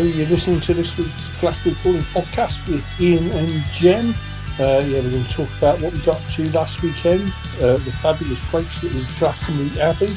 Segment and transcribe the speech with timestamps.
[0.00, 4.14] No, you're listening to this week's Glastonbury Calling podcast with Ian and Jem.
[4.58, 7.20] Uh, yeah, we're going to talk about what we got to last weekend,
[7.60, 10.08] uh, the fabulous place that was Glastonbury Abbey,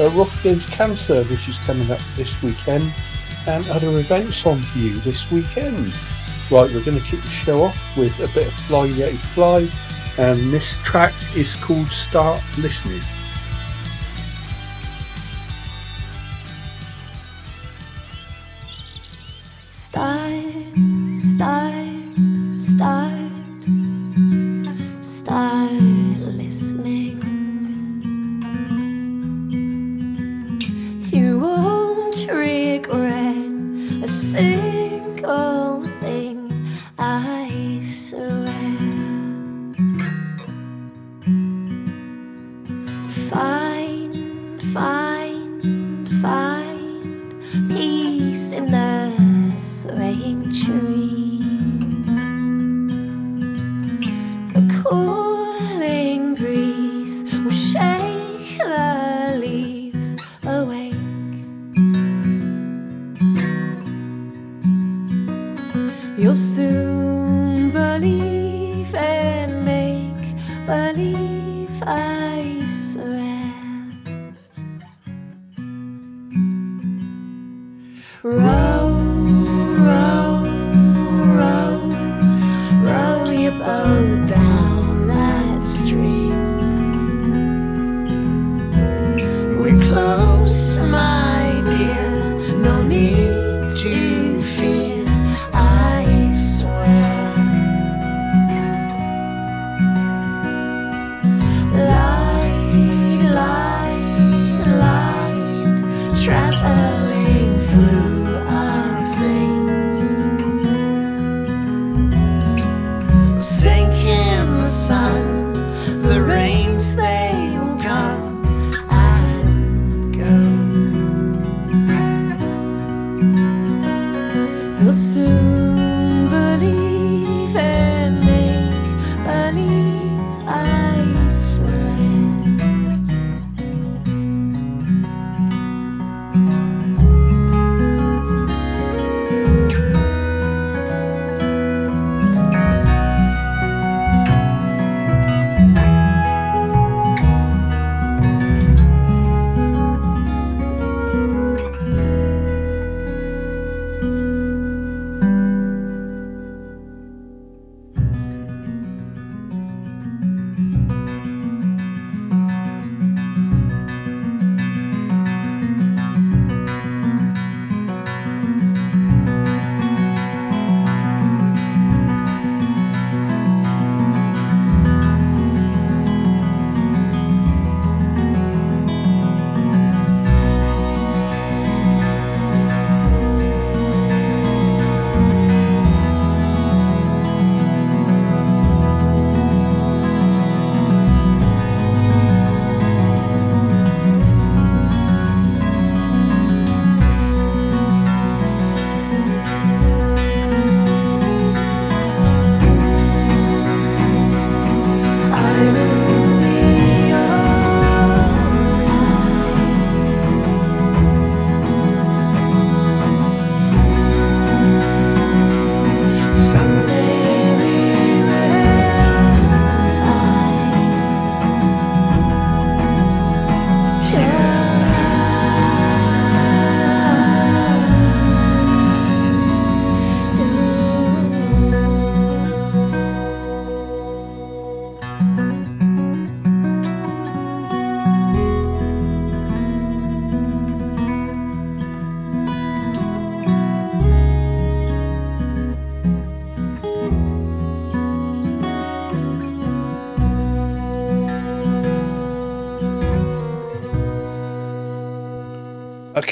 [0.00, 2.90] uh, Rock Against Cancer, which is coming up this weekend,
[3.46, 5.92] and other events on you this weekend.
[6.50, 9.68] Right, we're going to kick the show off with a bit of Fly Yeti Fly,
[10.16, 13.02] and this track is called Start Listening.
[21.38, 21.72] Start,
[22.52, 23.17] start,
[66.28, 66.97] You'll soon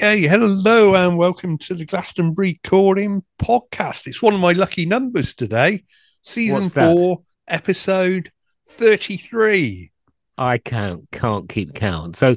[0.06, 4.06] Okay, hello and welcome to the Glastonbury Calling podcast.
[4.06, 5.82] It's one of my lucky numbers today,
[6.22, 6.96] season What's that?
[6.96, 8.30] four, episode
[8.68, 9.90] 33.
[10.38, 12.14] I can't can't keep count.
[12.14, 12.36] So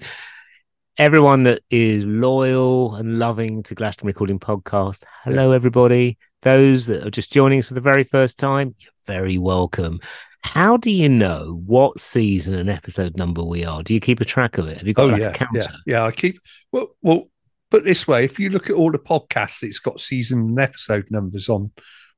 [0.98, 6.18] everyone that is loyal and loving to Glastonbury Calling Podcast, hello everybody.
[6.42, 10.00] Those that are just joining us for the very first time, you're very welcome.
[10.42, 13.84] How do you know what season and episode number we are?
[13.84, 14.78] Do you keep a track of it?
[14.80, 15.60] Have you got Oh, like yeah, a counter?
[15.60, 16.04] yeah, yeah.
[16.06, 16.40] I keep,
[16.72, 17.28] well, well,
[17.72, 20.60] put it this way: if you look at all the podcasts, it's got season and
[20.60, 21.72] episode numbers on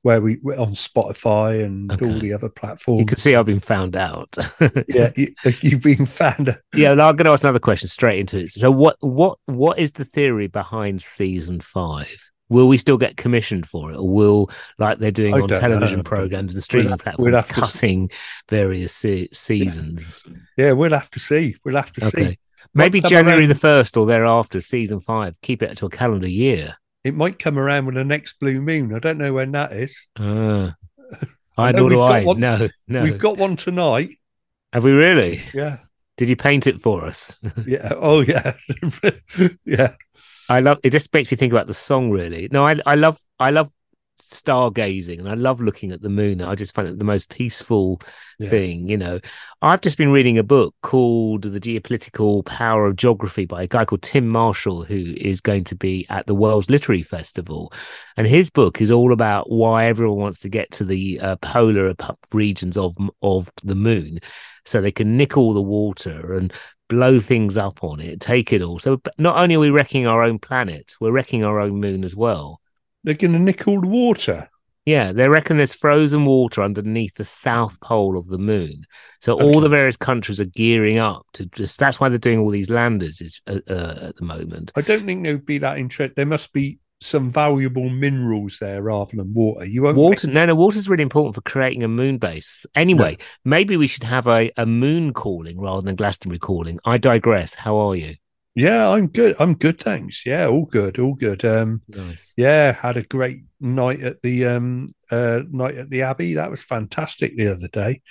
[0.03, 2.05] where we we're on Spotify and Okay.
[2.07, 2.99] all the other platforms.
[3.01, 4.35] You can see I've been found out.
[4.87, 6.49] yeah, you, you've been found.
[6.49, 6.55] out.
[6.73, 8.49] yeah, well, I'm going to ask another question straight into it.
[8.49, 12.29] So, what what what is the theory behind season five?
[12.49, 15.97] Will we still get commissioned for it, or will like they're doing I on television
[15.99, 16.03] know.
[16.03, 18.09] programs and streaming have- platforms we'll have cutting
[18.49, 20.25] various se- seasons?
[20.57, 21.55] Yeah, we'll have to see.
[21.63, 22.39] We'll have to see.
[22.73, 25.39] Maybe January around- the first or thereafter, season five.
[25.41, 26.75] Keep it to a calendar year.
[27.03, 28.93] It might come around with the next blue moon.
[28.93, 30.07] I don't know when that is.
[30.19, 30.75] Ah.
[31.57, 32.23] I I know nor do I.
[32.23, 33.03] one- No, no.
[33.03, 34.09] We've got one tonight.
[34.73, 35.41] Have we really?
[35.53, 35.77] Yeah,
[36.17, 37.39] Did you paint it for us?
[37.65, 37.91] yeah.
[37.97, 38.53] Oh, yeah,
[39.65, 39.93] yeah.
[40.47, 40.91] I love it.
[40.91, 42.09] Just makes me think about the song.
[42.11, 43.69] Really, no, I I love I love
[44.29, 46.41] stargazing and I love looking at the moon.
[46.41, 48.01] I just find it the most peaceful
[48.39, 48.49] Yeah.
[48.49, 48.87] thing.
[48.87, 49.19] You know,
[49.61, 53.85] I've just been reading a book called "The Geopolitical Power of Geography" by a guy
[53.85, 57.71] called Tim Marshall, who is going to be at the Wells Literary Festival,
[58.17, 61.93] and his book is all about why everyone wants to get to the uh, polar
[62.33, 64.19] regions of of the moon,
[64.65, 66.53] so they can nick all the water and
[66.89, 68.77] blow things up on it, take it all.
[68.77, 72.15] So not only are we wrecking our own planet, we're wrecking our own moon as
[72.15, 72.60] well.
[73.03, 74.49] They're going to nick all the water.
[74.85, 78.85] Yeah, they reckon there's frozen water underneath the south pole of the moon.
[79.19, 81.77] So all the various countries are gearing up to just.
[81.77, 84.71] That's why they're doing all these landers is uh, uh, at the moment.
[84.75, 86.15] I don't think they'd be that interested.
[86.15, 89.65] There must be some valuable minerals there rather than water.
[89.65, 92.65] You won't Water, no, no, water's really important for creating a moon base.
[92.75, 96.79] Anyway, maybe we should have a, a moon calling rather than Glastonbury calling.
[96.85, 97.55] I digress.
[97.55, 98.15] How are you?
[98.55, 99.35] Yeah, I'm good.
[99.39, 100.25] I'm good, thanks.
[100.25, 101.45] Yeah, all good, all good.
[101.45, 102.33] Um, Nice.
[102.35, 106.33] yeah, had a great night at the um uh night at the Abbey.
[106.33, 108.01] That was fantastic the other day.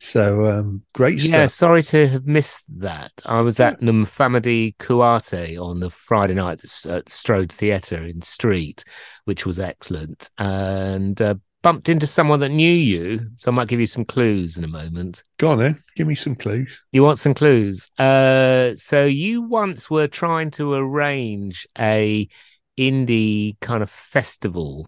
[0.00, 3.12] So um great Yeah, sorry to have missed that.
[3.24, 8.84] I was at Numfamadi Kuate on the Friday night at Strode Theatre in Street,
[9.24, 13.26] which was excellent, and uh, bumped into someone that knew you.
[13.36, 15.24] So I might give you some clues in a moment.
[15.38, 16.84] Go on then, give me some clues.
[16.92, 17.90] You want some clues?
[17.98, 22.28] Uh, so you once were trying to arrange a
[22.78, 24.86] indie kind of festival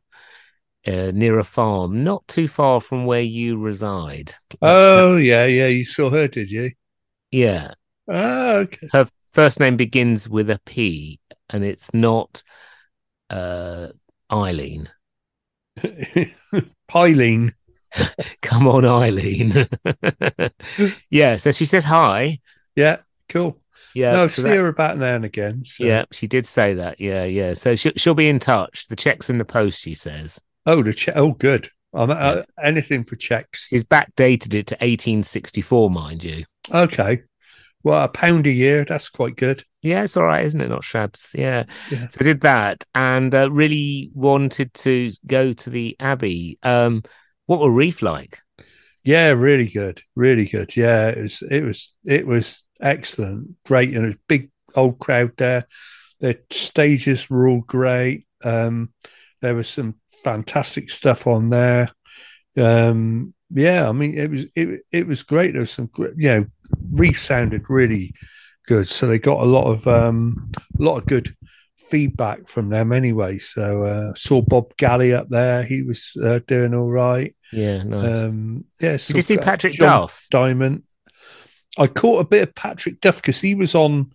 [0.86, 4.34] uh, near a farm, not too far from where you reside.
[4.60, 6.72] Oh yeah, yeah, you saw her, did you?
[7.32, 7.72] yeah.
[8.06, 8.88] Oh, okay.
[8.92, 12.42] her first name begins with a P, and it's not
[13.30, 13.88] uh,
[14.30, 14.90] Eileen.
[16.90, 17.52] Pyleen.
[18.42, 19.66] Come on, Eileen.
[21.10, 22.40] yeah, so she said hi.
[22.74, 23.60] Yeah, cool.
[23.94, 25.64] Yeah, no, so see that- her about now and again.
[25.64, 25.84] So.
[25.84, 27.00] yeah, she did say that.
[27.00, 27.54] Yeah, yeah.
[27.54, 28.88] So she'll she'll be in touch.
[28.88, 29.80] The check's in the post.
[29.80, 31.68] She says Oh, the che- oh, good.
[31.94, 33.68] I'm uh, anything for checks.
[33.68, 36.44] she's backdated it to 1864, mind you.
[36.70, 37.22] Okay.
[37.86, 38.84] Well, a pound a year.
[38.84, 39.62] That's quite good.
[39.80, 40.70] Yeah, it's all right, isn't it?
[40.70, 41.38] Not shabs.
[41.38, 41.66] Yeah.
[41.88, 42.08] Yeah.
[42.08, 46.58] So I did that and uh, really wanted to go to the Abbey.
[46.64, 47.04] Um,
[47.44, 48.40] what were Reef like?
[49.04, 50.02] Yeah, really good.
[50.16, 50.76] Really good.
[50.76, 51.42] Yeah, it was.
[51.48, 51.92] It was.
[52.04, 53.54] It was excellent.
[53.64, 55.64] Great, and a big old crowd there.
[56.18, 58.26] The stages were all great.
[58.42, 58.92] Um,
[59.42, 61.92] there was some fantastic stuff on there.
[62.56, 65.52] Um, yeah, I mean, it was it it was great.
[65.52, 66.46] There was some, you know,
[66.92, 68.14] Reef sounded really
[68.66, 71.34] good, so they got a lot of um, a lot of good
[71.76, 73.38] feedback from them anyway.
[73.38, 77.34] So uh, saw Bob Galley up there; he was uh, doing all right.
[77.52, 78.24] Yeah, nice.
[78.24, 80.26] Um, yeah, Did you see Patrick John Duff?
[80.30, 80.82] Diamond.
[81.78, 84.10] I caught a bit of Patrick Duff because he was on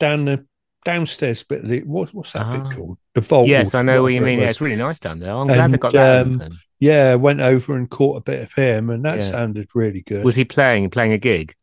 [0.00, 0.46] down the
[0.84, 1.62] downstairs bit.
[1.64, 2.62] Of the, what, what's that Ah.
[2.68, 2.98] bit called?
[3.14, 3.48] The vault.
[3.48, 4.40] Yes, I know what you mean.
[4.40, 5.32] Yeah, it's really nice down there.
[5.34, 6.52] I'm glad they got that um, open.
[6.80, 9.30] Yeah, went over and caught a bit of him, and that Yeah.
[9.30, 10.24] sounded really good.
[10.24, 11.54] Was he playing playing a gig?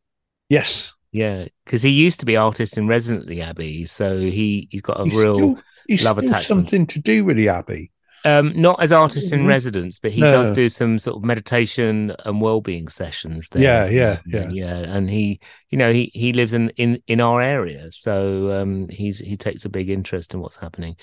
[0.50, 4.68] Yes, Yeah, because he used to be artist in resident at the Abbey, so he
[4.72, 6.44] he's got a he's real still he's love attachment.
[6.46, 7.92] something to do with the Abbey.
[8.26, 9.48] Um not as artist in Mhm.
[9.48, 10.32] residence, but he No.
[10.32, 13.64] does do some sort of meditation and well-being sessions there.
[13.64, 14.78] Yeah, as yeah, yeah.
[14.78, 19.20] And he, you know, he he lives in in in our area, so um he's
[19.20, 20.96] he takes a big interest in what's happening.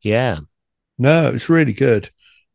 [0.00, 0.40] Yeah,
[0.98, 2.10] No, it's really good,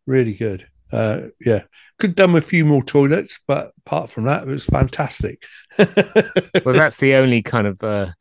[0.06, 0.68] really good.
[0.92, 1.64] Uh, yeah,
[2.00, 5.44] could have done with a few more toilets, but apart from that, it was fantastic.
[5.78, 8.12] well, that's the only kind of uh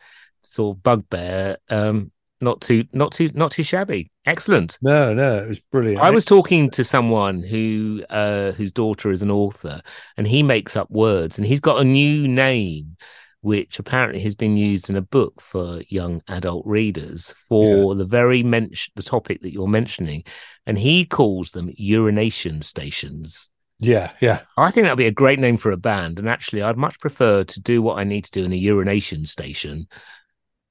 [0.42, 1.58] sort of bugbear.
[1.68, 2.10] Um,
[2.46, 4.08] not too not too not too shabby.
[4.24, 4.78] Excellent.
[4.80, 6.00] no, no, it was brilliant.
[6.00, 9.82] I was talking to someone who uh whose daughter is an author
[10.16, 12.96] and he makes up words and he's got a new name
[13.40, 18.42] which apparently has been used in a book for young adult readers for the very
[18.42, 20.22] mention the topic that you're mentioning
[20.66, 23.50] and he calls them urination stations.
[23.78, 24.40] yeah, yeah.
[24.56, 27.44] I think that'd be a great name for a band and actually I'd much prefer
[27.44, 29.88] to do what I need to do in a urination station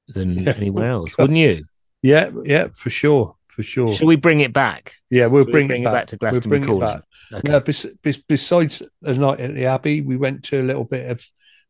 [0.07, 0.53] than Yeah.
[0.57, 1.63] anywhere else, wouldn't you?
[2.01, 3.93] Yeah, yeah, for sure, for sure.
[3.93, 4.93] Should we bring it back?
[5.09, 5.93] yeah, we'll bring, bring it back.
[5.93, 7.01] back to We'll Glastonbury bring it back.
[7.33, 7.51] Okay.
[7.51, 11.09] Yeah, bes- bes- besides a night at the Abbey, we went to a little bit
[11.09, 11.25] of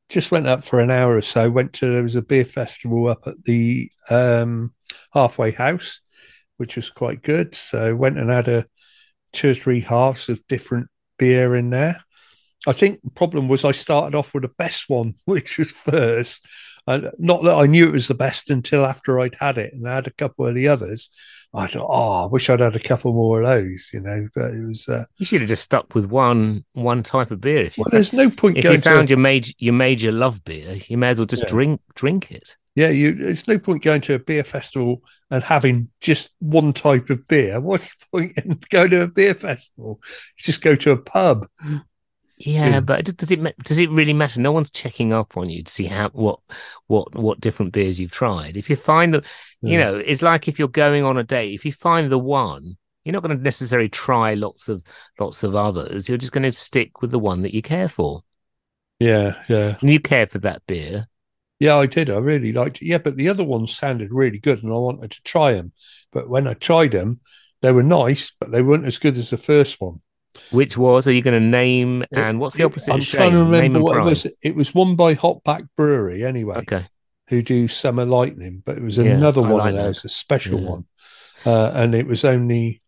[0.10, 1.50] just went up for an hour or so.
[1.50, 4.74] Went to there was a beer festival up at the um,
[5.14, 6.02] halfway house,
[6.58, 7.56] which was quite good.
[7.56, 8.66] So went and had a
[9.34, 10.88] two or three halves of different
[11.18, 12.04] beer in there.
[12.68, 16.46] I think the problem was I started off with the best one, which was first.
[16.88, 19.88] And not that I knew it was the best until after I'd had it and
[19.90, 21.10] I had a couple of the others.
[21.54, 24.28] I thought, oh, I wish I'd had a couple more of those, you know.
[24.36, 27.60] But it was uh, You should have just stuck with one one type of beer.
[27.60, 30.12] If you well, there's no point if going you found to your major your major
[30.12, 31.50] love beer, you may as well just Yeah.
[31.50, 32.58] drink drink it.
[32.76, 32.90] yeah.
[32.90, 35.02] You there's no point going to a beer festival
[35.32, 37.62] and having just one type of beer.
[37.62, 40.02] What's the point in going to a beer festival?
[40.38, 41.48] Just go to a pub.
[42.46, 42.80] Yeah, Yeah.
[42.82, 44.40] but does- it does it really matter?
[44.40, 46.40] No one's checking up on you to see how what
[46.88, 48.56] what what different beers you've tried.
[48.58, 49.26] If you find that
[49.62, 51.54] you know, it's like if you're going on a date.
[51.56, 54.84] If you find the one, you're not going to necessarily try lots of
[55.20, 56.08] lots of others.
[56.08, 58.22] You're just going to stick with the one that you care for.
[59.00, 61.08] Yeah, yeah, And you care for that beer.
[61.60, 61.76] yeah.
[61.78, 62.10] I did.
[62.10, 62.86] I really liked it.
[62.86, 65.74] Yeah, but the other ones sounded really good, and I wanted to try them.
[66.12, 67.20] But when I tried them,
[67.62, 70.02] they were nice, but they weren't as good as the first one.
[70.52, 71.08] Which was?
[71.08, 72.04] Are you going to name?
[72.12, 72.94] And what's the it- opposite?
[72.94, 74.28] I'm of trying to remember what it was.
[74.44, 76.58] It was one by Hop Back Brewery, anyway.
[76.58, 76.88] Okay.
[77.28, 79.84] who do Summer Lightning, but it was Yeah, another I one like of that.
[79.84, 80.70] those, a special Yeah.
[80.70, 80.86] one.
[81.44, 82.84] Uh, and it was only,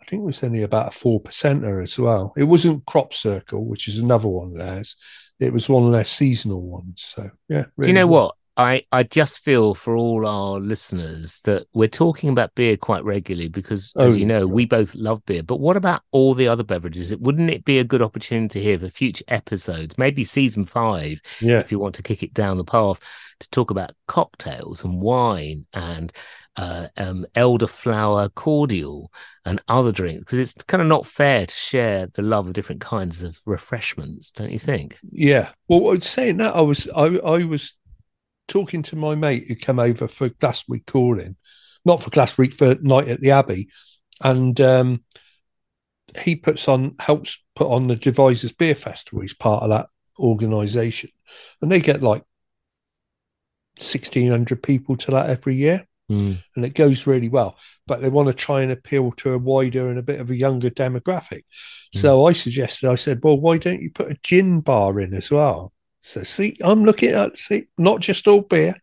[0.00, 2.32] I think it was only about a four percenter as well.
[2.38, 4.96] It wasn't Crop Circle, which is another one of theirs.
[5.38, 7.02] It was one of their seasonal ones.
[7.04, 7.66] So yeah.
[7.78, 8.34] Do you know what?
[8.56, 13.48] I, I just feel for all our listeners that we're talking about beer quite regularly
[13.48, 15.42] because, as Oh, you know, we both love beer.
[15.42, 17.14] But what about all the other beverages?
[17.16, 21.58] Wouldn't it be a good opportunity here for future episodes, maybe season five, Yeah.
[21.60, 23.00] if you want to kick it down the path,
[23.40, 26.10] to talk about cocktails and wine and
[26.56, 29.12] uh, um, elderflower cordial
[29.44, 30.20] and other drinks?
[30.20, 34.30] Because it's kind of not fair to share the love of different kinds of refreshments,
[34.30, 34.98] don't you think?
[35.10, 35.50] Yeah.
[35.68, 37.74] Well, I was saying that I was I I was
[38.48, 41.36] talking to my mate who came over for Glass Week calling,
[41.84, 43.68] not for Glass Week for night at the Abbey,
[44.22, 45.04] and um,
[46.20, 49.20] he puts on helps put on the Devizes Beer Festival.
[49.20, 49.88] He's part of that
[50.18, 51.10] organisation,
[51.60, 52.24] and they get like
[53.78, 56.40] sixteen hundred people to that every year Mm.
[56.54, 57.58] and it goes really well.
[57.88, 60.36] But they want to try and appeal to a wider and a bit of a
[60.36, 61.42] younger demographic.
[61.92, 65.32] So I suggested, I said, well, why don't you put a gin bar in as
[65.32, 65.72] well?
[66.06, 68.74] So see, I'm looking at see, not just all beer.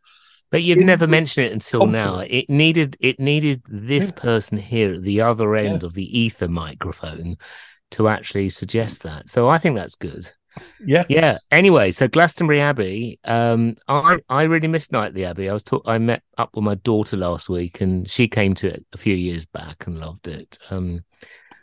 [0.52, 2.20] But you've in never mentioned it until now.
[2.20, 4.22] It needed it needed this Yeah.
[4.22, 7.38] person here at the other end of the ether microphone
[7.92, 9.30] to actually suggest that.
[9.30, 10.30] So I think that's good.
[10.86, 11.38] Yeah, Yeah.
[11.50, 13.20] Anyway, so Glastonbury Abbey.
[13.24, 15.50] Um, I I really missed Night at the Abbey.
[15.50, 18.68] I was talk- I met up with my daughter last week, and she came to
[18.68, 20.60] it a few years back and loved it.
[20.70, 21.06] Um,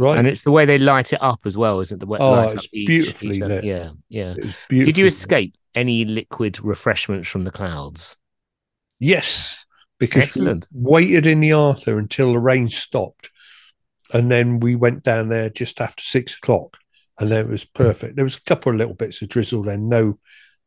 [0.00, 0.18] right.
[0.18, 2.00] and it's the way they light it up as well, isn't it?
[2.00, 3.64] The way Oh, it's up each- beautifully each- lit.
[3.64, 4.34] Yeah, yeah.
[4.36, 8.16] it Did you escape any liquid refreshments from the clouds?
[8.98, 9.64] Yes,
[9.98, 10.66] because Excellent.
[10.72, 13.30] we waited in the Arthur until the rain stopped,
[14.12, 16.78] and then we went down there just after six o'clock,
[17.18, 17.84] and then it was hmm.
[17.84, 18.16] perfect.
[18.16, 20.18] There was a couple of little bits of drizzle, then no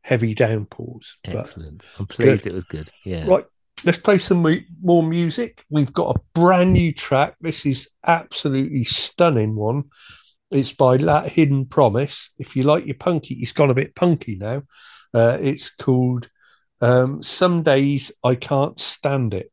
[0.02, 1.18] heavy downpours.
[1.24, 1.88] Excellent.
[1.98, 2.90] I'm pleased it was good.
[3.06, 3.26] Yeah.
[3.26, 3.46] Right,
[3.84, 4.46] let's play some
[4.82, 5.66] more music.
[5.70, 7.36] We've got a brand new track.
[7.42, 9.86] This is absolutely stunning one.
[10.52, 12.32] It's by That Hidden Promise.
[12.38, 14.64] If you like your punky, it's gone a bit punky now.
[15.14, 16.30] Uh, it's called
[16.82, 19.52] um, Some Days I Can't Stand It.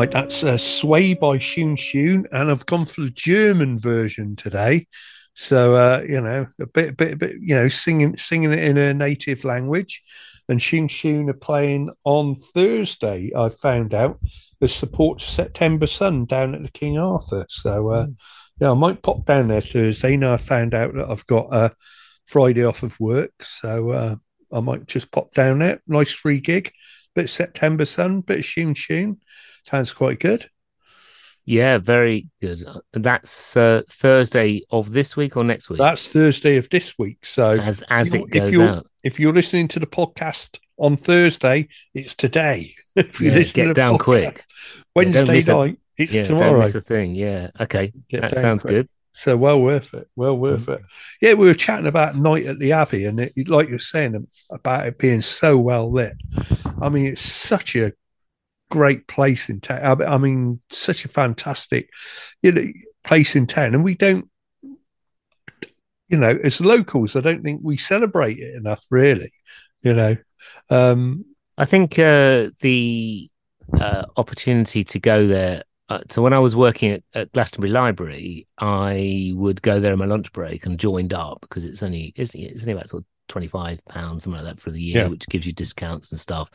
[0.00, 4.86] Right, that's uh, Sway by Shoun Shoun, and I've gone for the German version today.
[5.34, 8.94] So uh, you know, a bit, bit, bit, you know, singing, singing it in a
[8.94, 10.02] native language.
[10.48, 13.30] And Shoun Shoun are playing on Thursday.
[13.36, 14.18] I found out
[14.58, 17.44] the support to September Sun down at the King Arthur.
[17.50, 18.06] So uh,
[18.58, 20.16] yeah, I might pop down there Thursday.
[20.16, 21.72] Now I found out that I've got a
[22.24, 24.16] Friday off of work, so uh,
[24.50, 25.82] I might just pop down there.
[25.86, 26.72] Nice free gig.
[27.14, 29.18] Bit of September Sun, bit of Shoun Shoun.
[29.64, 30.48] Sounds quite good.
[31.44, 32.62] Yeah, very good.
[32.92, 35.78] That's uh, Thursday of this week or next week?
[35.78, 37.24] That's Thursday of this week.
[37.26, 38.86] So as as it goes if you're, out.
[39.02, 42.70] if you're listening to the podcast on Thursday, it's today.
[42.94, 44.44] if you Yeah, listen get the down podcast quick.
[44.94, 46.60] Wednesday a- night, it's yeah, don't tomorrow.
[46.60, 47.14] miss a thing.
[47.14, 47.50] Yeah.
[47.58, 47.92] Okay.
[48.08, 48.72] Get that sounds quick.
[48.74, 48.88] good.
[49.12, 50.08] So well worth it.
[50.16, 50.74] Well worth Mm.
[50.76, 50.82] it.
[51.20, 54.86] Yeah, we were chatting about night at the Abbey, and it, like you're saying about
[54.86, 56.14] it being so well lit.
[56.80, 57.92] I mean, it's such a
[58.70, 60.02] great place in town.
[60.02, 61.90] I mean, such a fantastic,
[62.40, 62.66] you know,
[63.02, 64.30] place in town, and we don't,
[66.08, 68.84] you know, as locals, I don't think we celebrate it enough.
[68.90, 69.30] Really,
[69.82, 70.16] you know.
[70.70, 71.24] Um,
[71.58, 73.28] I think uh, the
[73.78, 75.62] uh, opportunity to go there.
[75.90, 79.98] Uh, so when I was working at, at Glastonbury Library, I would go there on
[79.98, 83.06] my lunch break and joined up because it's only it's, it's only about sort of
[83.28, 85.08] twenty five pounds something like that for the year, Yeah.
[85.08, 86.50] which gives you discounts and stuff.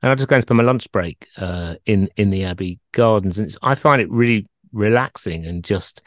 [0.00, 3.38] And I just go and spend my lunch break uh, in in the Abbey Gardens,
[3.38, 6.02] and it's, I find it really relaxing and just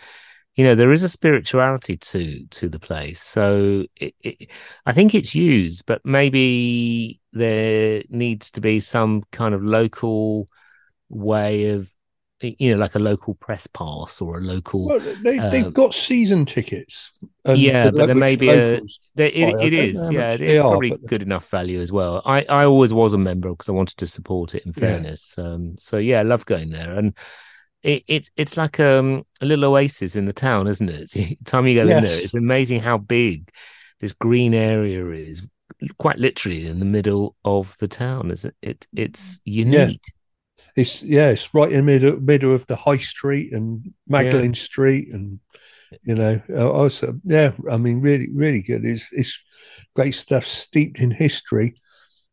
[0.56, 4.52] you know there is a spirituality to to the place so it, it,
[4.86, 10.48] i think it's used but maybe there needs to be some kind of local
[11.10, 11.92] way of
[12.42, 15.94] you know like a local press pass or a local well, they, uh, they've got
[15.94, 17.12] season tickets.
[17.46, 18.82] and Yeah, but there may be a-
[19.16, 19.64] there, it, buy.
[19.64, 22.94] It is yeah it's are, probably but- good enough value as well i i always
[22.94, 24.80] was a member because i wanted to support it in Yeah.
[24.80, 27.16] fairness um so yeah i love going there and
[27.84, 31.10] it, it it's like um, a little oasis in the town, isn't it?
[31.46, 33.50] Time you go in there, it's amazing how big
[34.00, 35.48] this green area is.
[35.98, 38.54] Quite literally in the middle of the town, is it?
[38.62, 40.04] it it's unique.
[40.76, 45.10] It's yeah, it's right in the middle middle of the High Street and Magdalene Street,
[45.14, 45.40] and
[46.04, 48.86] you know, uh, also yeah, I mean, really, really good.
[48.86, 49.38] It's it's
[49.96, 51.76] great stuff, steeped in history.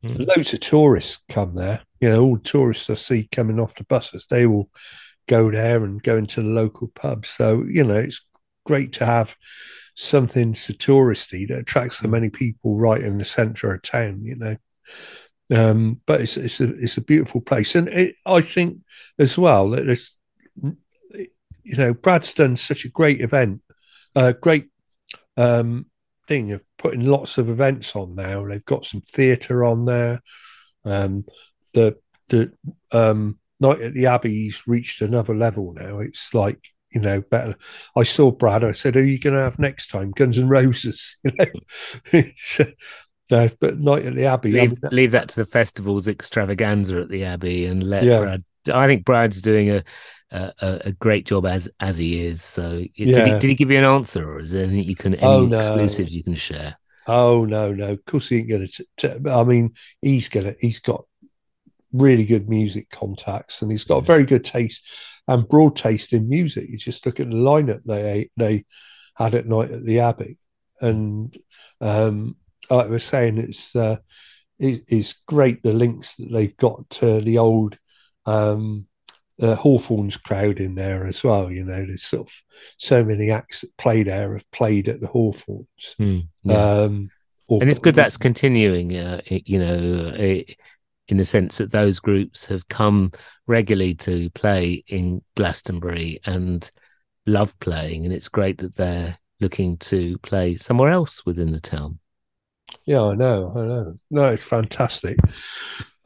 [0.05, 0.29] Mm.
[0.29, 1.83] Loads of tourists come there.
[2.01, 4.71] You know, all the tourists I see coming off the buses, they will
[5.27, 7.29] go there and go into the local pubs.
[7.31, 8.25] So you know, it's
[8.65, 9.35] great to have
[9.97, 14.23] something so touristy that attracts so many people right in the centre of town.
[14.23, 14.57] You know.
[15.55, 18.81] Um, but it's it's a it's a beautiful place, and it, I think
[19.19, 20.19] as well that it's
[21.69, 23.63] you know Brad's done such a great event,
[24.15, 24.69] a great
[25.37, 25.87] um,
[26.27, 28.47] thing of putting lots of events on now.
[28.47, 30.21] They've got some theatre on there.
[30.85, 31.25] Um,
[31.75, 31.97] the
[32.29, 32.53] the
[32.93, 35.99] um, night at the Abbey's reached another level now.
[36.01, 37.57] It's like you know better.
[37.97, 38.65] I saw Brad.
[38.65, 41.17] I said, "Who are you going to have next time?" Guns and Roses.
[41.25, 41.33] You
[42.13, 42.25] know.
[43.31, 44.51] No, but night at the Abbey.
[44.59, 48.05] I Leave, mean, that- leave that to the festival's extravaganza at the Abbey and let
[48.05, 48.21] Yeah.
[48.21, 48.45] Brad.
[48.73, 49.83] I think Brad's doing a
[50.31, 52.43] a, a- great job as as he is.
[52.43, 55.15] So did he did he give you an answer, or is there anything you can
[55.15, 55.57] any Oh, no.
[55.59, 56.79] exclusives you can share?
[57.07, 57.93] Oh no, no.
[57.93, 58.67] Of course he ain't gonna.
[58.69, 60.55] T- t- I mean, he's gonna.
[60.61, 61.05] He's got
[61.93, 64.87] really good music contacts, and he's got very good taste
[65.27, 66.69] and broad taste in music.
[66.69, 68.67] You just look at the lineup they they
[69.17, 70.37] had at night at the Abbey,
[70.83, 71.35] and
[71.81, 72.37] um,
[72.71, 73.97] like I was saying, it's uh,
[74.59, 77.79] it, it's great the links that they've got to the old
[78.27, 78.87] um,
[79.41, 81.51] uh, Hawthorne's crowd in there as well.
[81.51, 82.33] You know, there's sort of
[82.77, 85.95] so many acts that play there have played at the Hawthornes.
[86.45, 86.57] Yes.
[86.91, 87.11] Um,
[87.47, 90.57] or- and it's good that's continuing uh, it- you know it,
[91.09, 93.13] in the sense that those groups have come
[93.47, 96.71] regularly to play in Glastonbury and
[97.27, 101.99] love playing and it's great that they're looking to play somewhere else within the town
[102.89, 103.95] Yeah, I know, I know.
[104.11, 105.19] No, it's fantastic.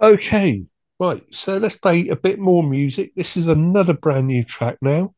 [0.01, 0.65] Okay,
[0.99, 1.23] right.
[1.31, 3.13] So let's play a bit more music.
[3.15, 5.15] This is another brand new track now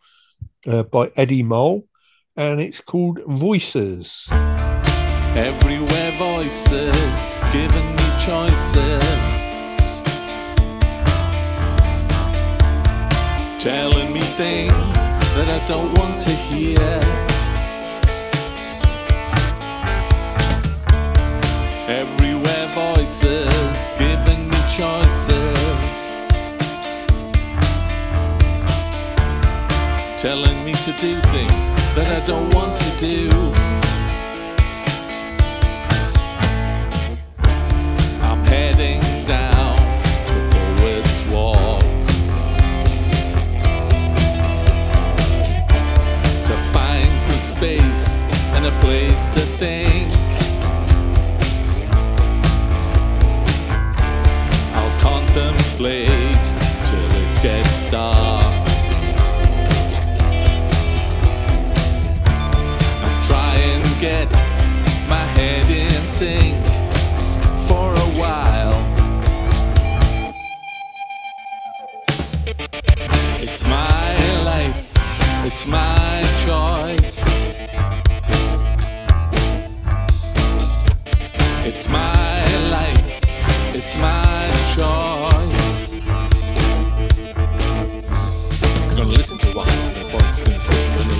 [0.67, 1.89] uh, by Eddie Mole,
[2.37, 4.29] and it's called Voices.
[4.31, 9.41] Everywhere voices giving me choices.
[13.59, 15.01] Telling me things
[15.33, 17.34] that I don't want to hear.
[23.05, 26.29] voices, giving me choices,
[30.17, 33.31] telling me to do things that I don't want to do.
[38.23, 39.77] I'm heading down
[40.29, 41.83] to Poets Walk
[46.45, 48.17] to find some space
[48.55, 50.14] and a place to think.
[55.35, 56.45] Contemplate
[56.85, 58.69] till it gets dark.
[63.03, 64.31] And try and get
[65.09, 66.65] my head in sync
[67.67, 68.81] for a while.
[73.43, 74.93] It's my life,
[75.45, 77.25] it's my choice.
[81.67, 84.24] It's my life, it's my
[90.43, 90.57] Gonna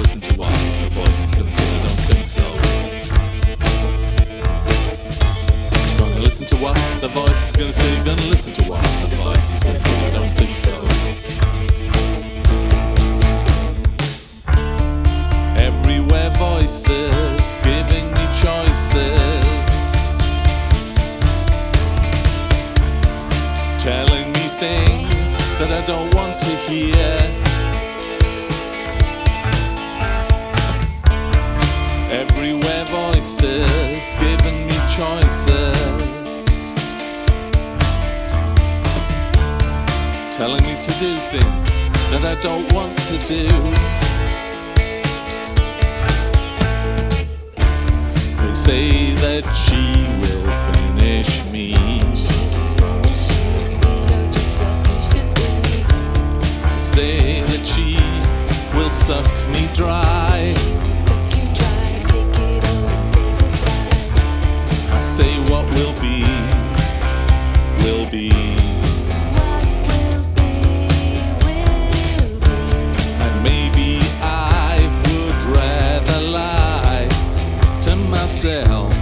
[0.01, 1.63] listen to what the voice is gonna say.
[1.63, 2.43] I don't think so.
[5.99, 7.97] Gonna listen to what the voice is gonna say.
[8.05, 10.07] Gonna listen to what the voice is gonna say.
[10.07, 10.75] I don't think so.
[15.57, 19.71] Everywhere voices giving me choices.
[23.79, 27.24] Telling me things that I don't want to hear.
[34.19, 36.45] Giving me choices.
[40.31, 41.71] Telling me to do things
[42.11, 43.49] that I don't want to do.
[48.41, 49.83] They say that she
[50.21, 51.75] will finish me.
[56.75, 57.99] They say that she
[58.77, 60.94] will suck me dry.
[65.55, 66.25] What will be,
[67.85, 68.29] will be.
[69.39, 70.53] What will be,
[71.45, 72.59] will be.
[73.25, 77.09] And maybe I would rather lie
[77.83, 78.93] to myself.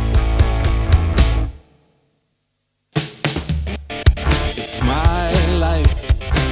[4.62, 5.32] It's my
[5.66, 6.00] life,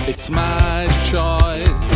[0.09, 1.89] it's my choice.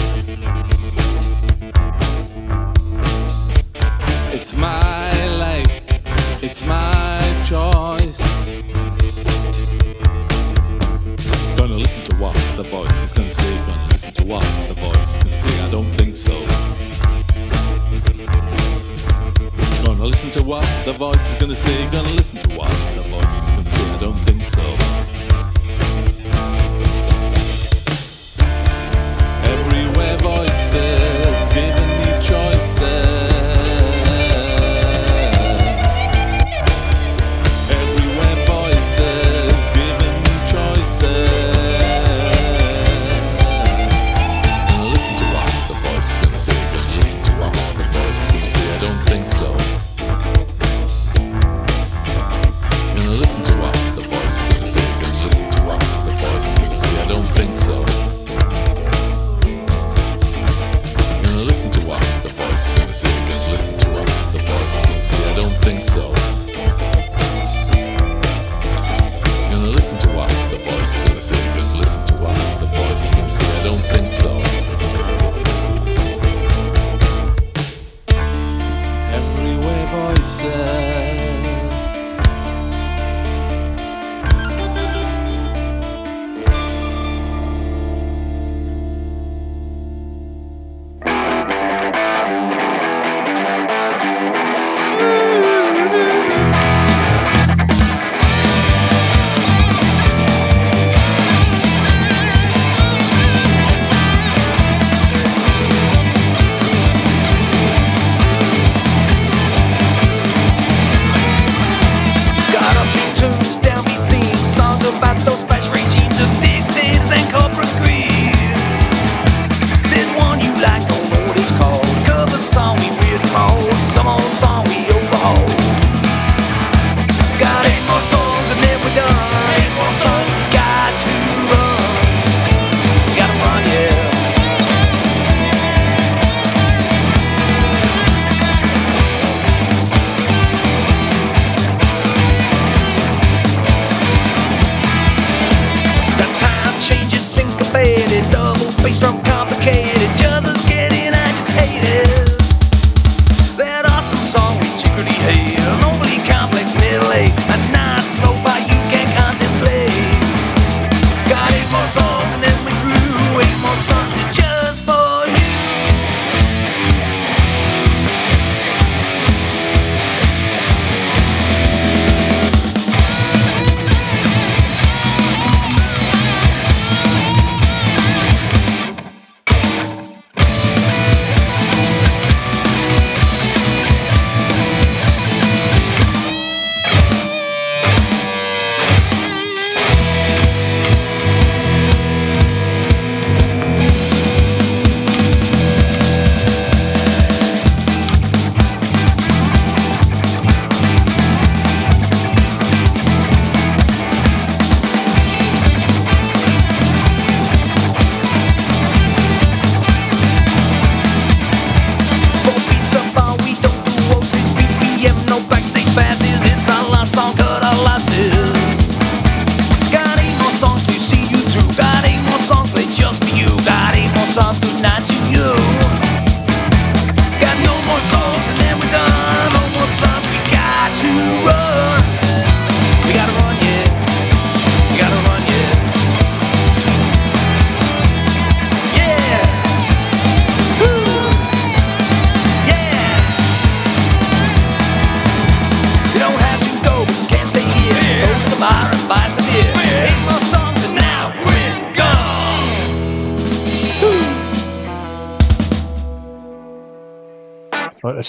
[4.37, 5.13] It's my
[5.45, 7.14] life, it's my
[7.45, 8.49] choice.
[11.57, 13.57] Gonna listen to what the voice is gonna say.
[13.67, 15.61] Gonna listen to what the voice is gonna say.
[15.61, 16.33] I don't think so.
[19.85, 21.87] Gonna listen to what the voice is gonna say.
[21.91, 23.91] Gonna listen to what the voice is gonna say.
[23.91, 24.65] I don't think so.
[29.55, 32.54] Everywhere voices giving me choices.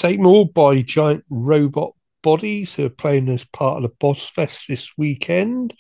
[0.03, 4.67] Eight more by Giant Robot Bodies, who are playing as part of the Boss Fest
[4.67, 5.73] this weekend.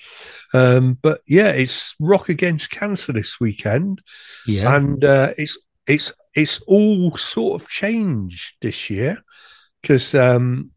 [0.53, 4.01] Um, but yeah, it's Rock Against Cancer this weekend,
[4.45, 4.75] Yeah.
[4.75, 5.57] and uh, it's
[5.87, 9.17] it's it's all sort of changed this year
[9.81, 10.71] because um,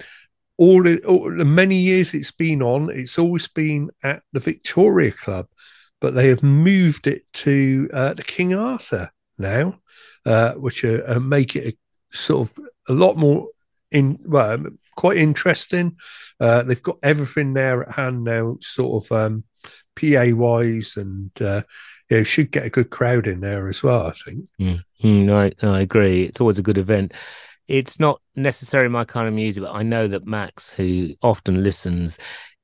[0.57, 5.13] all the, all the many years it's been on, it's always been at the Victoria
[5.13, 5.47] Club,
[6.01, 9.79] but they have moved it to uh, the King Arthur now,
[10.27, 11.77] uh, which uh, uh, make it a
[12.13, 13.49] sort of a lot more
[13.91, 14.59] in well
[14.97, 15.97] quite interesting
[16.41, 19.45] uh they've got everything there at hand now sort of um
[19.97, 21.63] pa wise and uh
[22.11, 24.83] yeah should get a good crowd in there as well i think Mm,
[25.27, 26.25] no, I, I agree.
[26.25, 27.15] It's always a good event.
[27.69, 32.19] It's not necessarily my kind of music, but I know that Max, who often listens,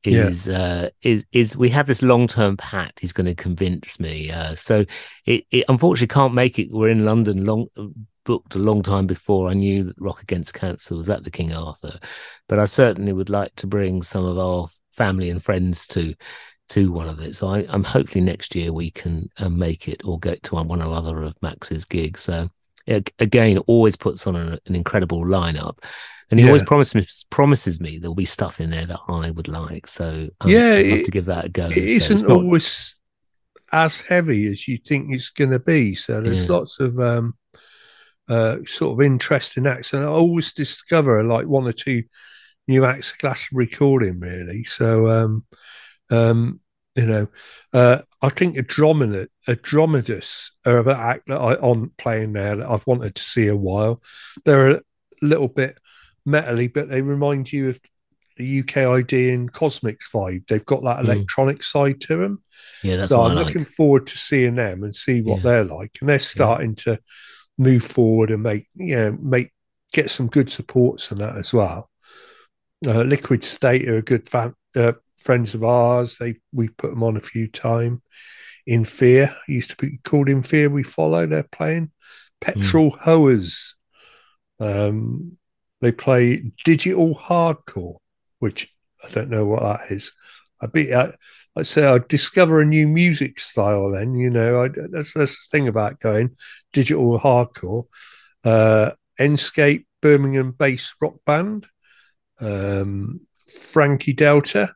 [0.04, 0.26] Yeah.
[0.26, 2.98] is uh, is is we have this long term pact.
[2.98, 4.32] He's going to convince me.
[4.32, 4.84] Uh, so
[5.26, 6.68] it, it unfortunately can't make it.
[6.72, 7.68] We're in London, long
[8.24, 11.52] booked a long time before I knew that Rock Against Cancer was at the King
[11.54, 11.98] Arthur,
[12.48, 16.14] but I certainly would like to bring some of our family and friends to
[16.70, 17.36] to one of it.
[17.36, 20.80] So I, I'm hopefully next year we can uh, make it or get to one,
[20.82, 22.20] or other of Max's gigs.
[22.22, 22.48] So
[23.18, 25.78] again, always puts on an, an incredible lineup,
[26.30, 29.48] and he always promises me, promises me there'll be stuff in there that I would
[29.48, 29.86] like.
[29.86, 31.66] So um, Yeah, I'd love it- to give that a go.
[31.68, 32.96] it So it's isn't not- always
[33.72, 36.52] as heavy as you think it's going to be so there's Yeah.
[36.52, 37.34] lots of um
[38.28, 42.02] uh sort of interesting acts and i always discover like one or two
[42.66, 45.44] new acts of glass recording really so um
[46.10, 46.60] um
[46.94, 47.26] you know
[47.72, 52.86] uh i think Andromeda Andromedous are an act that i on playing there that i've
[52.86, 54.00] wanted to see a while
[54.44, 54.80] they're a
[55.20, 55.78] little bit
[56.26, 57.80] metally but they remind you of
[58.36, 60.48] the UKID and Cosmics vibe.
[60.48, 61.04] They've got that Mm.
[61.04, 62.42] electronic side to them.
[62.82, 63.46] yeah, that's so what I'm like.
[63.46, 65.42] looking forward to seeing them and see what Yeah.
[65.44, 65.96] they're like.
[66.00, 66.98] And they're starting to
[67.58, 69.52] move forward and make you know make
[69.92, 71.90] get some good supports and that as well.
[72.86, 76.16] Uh, Liquid State are a good fan, uh, friends of ours.
[76.18, 78.02] They we put them on a few time.
[78.66, 80.70] In Fear used to be called In Fear.
[80.70, 81.26] We follow.
[81.26, 81.92] They're playing
[82.40, 83.74] Petrol Hoers.
[84.58, 85.36] Um,
[85.80, 87.96] they play digital hardcore,
[88.38, 88.70] which
[89.04, 90.12] I don't know what that is.
[90.60, 91.12] I be I,
[91.56, 93.90] I say I discover a new music style.
[93.90, 96.34] Then you know, I, that's that's the thing about going
[96.72, 97.84] digital hardcore.
[98.42, 98.90] Uh,
[99.20, 101.66] Enscape, Birmingham based rock band.
[102.40, 103.20] Um,
[103.70, 104.74] Frankie Delta.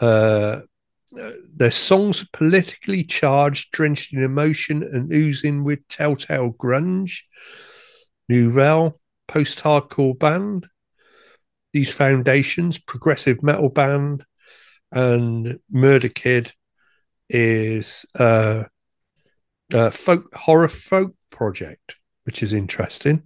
[0.00, 0.60] Uh,
[1.18, 7.22] uh, their songs are politically charged, drenched in emotion, and oozing with telltale grunge.
[8.28, 8.94] Nouvelle,
[9.26, 10.68] post hardcore band.
[11.72, 14.24] These foundations, progressive metal band,
[14.92, 16.52] and Murder Kid
[17.28, 18.64] is uh,
[19.72, 23.22] a folk horror folk project, which is interesting.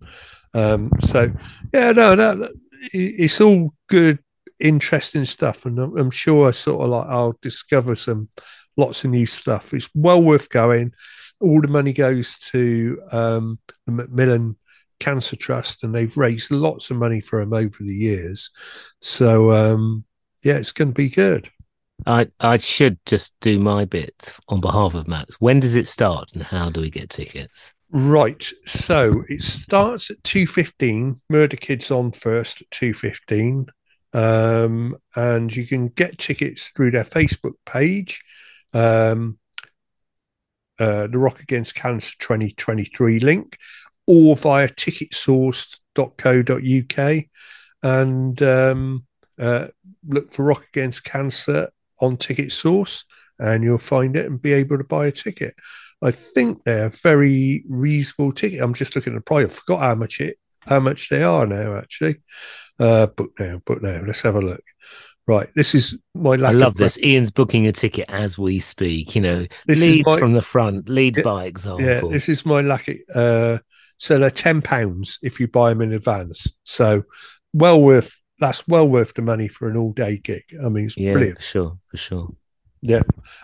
[0.53, 1.33] Um, so,
[1.73, 2.49] yeah, no, no,
[2.93, 4.19] it's all good,
[4.61, 8.29] interesting stuff, and I'm, I'm sure I sort of like I'll discover some
[8.77, 9.73] lots of new stuff.
[9.73, 10.93] It's well worth going.
[11.41, 14.57] All the money goes to um, the Macmillan
[15.01, 18.51] Cancer Trust, and they've raised lots of money for them over the years.
[19.01, 20.05] So, um,
[20.43, 21.51] yeah, it's going to be good.
[22.07, 25.41] I I should just do my bit on behalf of Max.
[25.41, 27.75] When does it start, and how do we get tickets?
[27.91, 28.51] Right.
[28.67, 31.21] So it starts at two fifteen.
[31.29, 33.67] Murder Kids on first at two fifteen,
[34.13, 38.23] um, and you can get tickets through their Facebook page,
[38.73, 39.39] um,
[40.79, 43.59] uh, the Rock Against Cancer twenty twenty three link,
[44.07, 47.25] or via ticketsource.co.uk,
[47.83, 49.07] and um,
[49.39, 49.69] uh,
[50.07, 51.71] look for Rock Against Cancer
[52.01, 53.05] on Ticket Source,
[53.39, 55.55] and you'll find it and be able to buy a ticket.
[56.03, 58.61] I think they're a very reasonable ticket.
[58.61, 59.47] I'm just looking at the price.
[59.47, 60.37] I forgot how much it
[60.67, 61.77] how much they are now.
[61.77, 62.17] Actually,
[62.79, 64.03] uh, book now, book now.
[64.07, 64.63] Let's have a look.
[65.27, 66.33] Right, this is my.
[66.33, 66.99] I love this.
[66.99, 69.15] Ian's booking a ticket as we speak.
[69.15, 71.87] You know, This leads my- from the front, leads Yeah, by example.
[71.87, 72.89] Yeah, this is my lack.
[73.15, 73.59] Uh,
[73.97, 76.53] so they're ten pounds if you buy them in advance.
[76.65, 77.05] So
[77.55, 80.43] well worth that's well worth the money for an all day gig.
[80.65, 81.39] I mean, it's Yeah, brilliant.
[81.39, 82.35] for sure, for sure.
[82.83, 83.03] Yeah.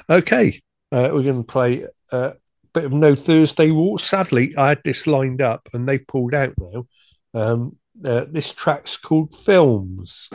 [0.08, 0.60] Okay.
[0.92, 2.34] Uh, we're going to play a
[2.74, 3.98] bit of No Thursday War.
[3.98, 6.86] Sadly, I had this lined up and they pulled out now.
[7.32, 10.28] Um, uh, this track's called Films.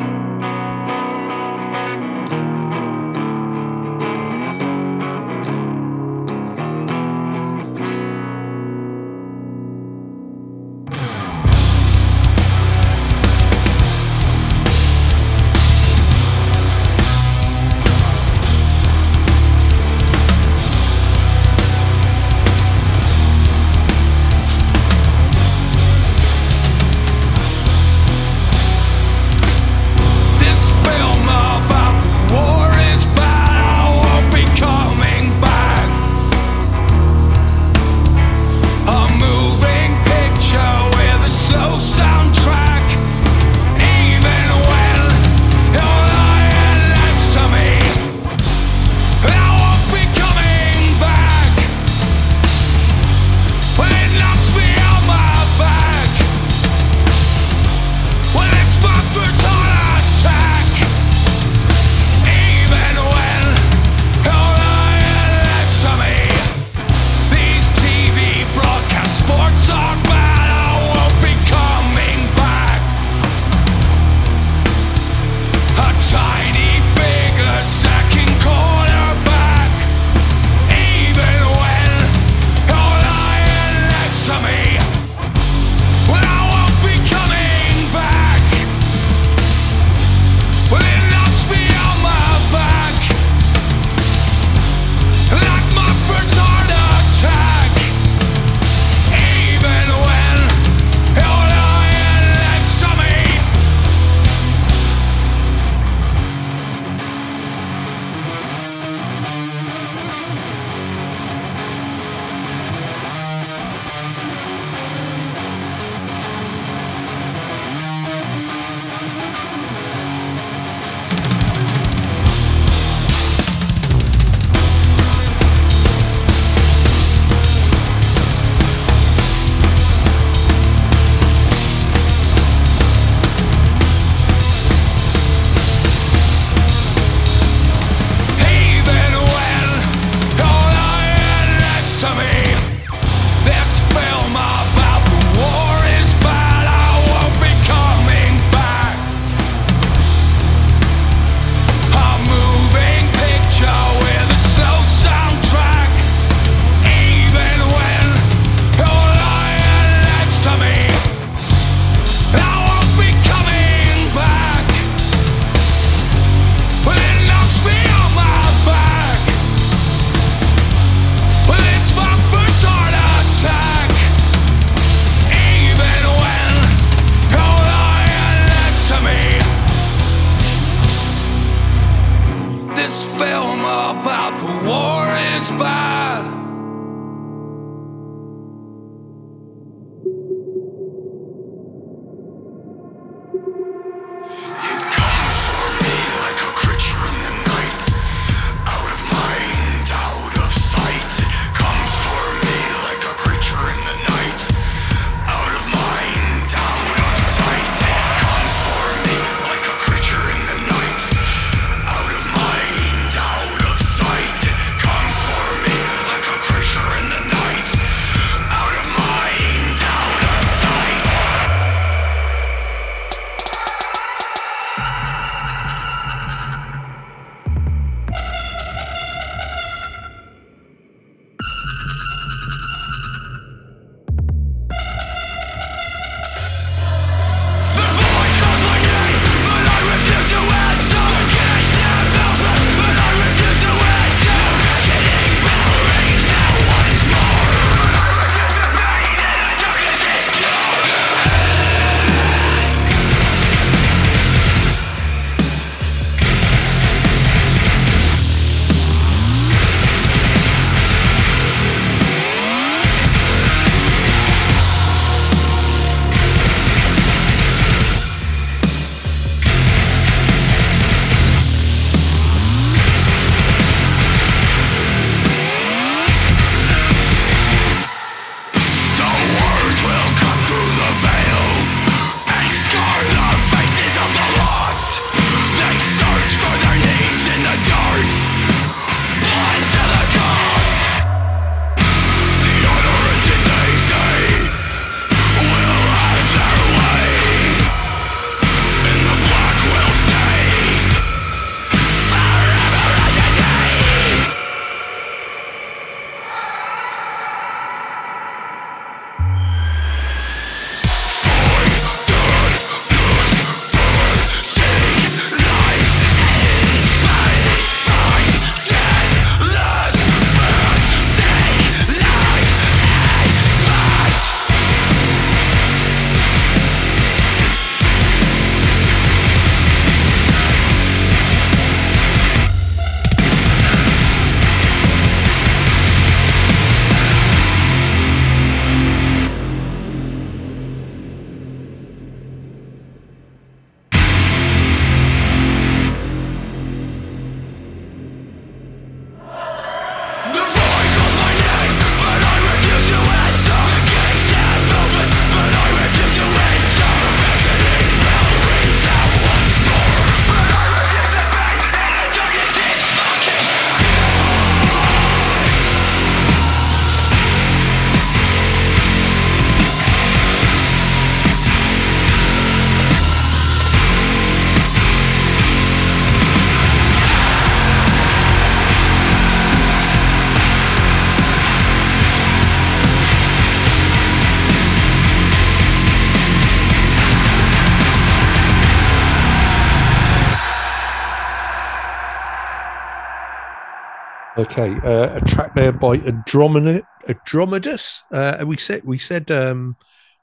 [394.38, 398.04] Okay, uh, a track there by Andromeda, Andromedous.
[398.12, 399.78] Uh, we said we said um,